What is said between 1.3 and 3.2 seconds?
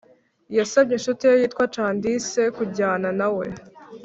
yitwa Candice kujyana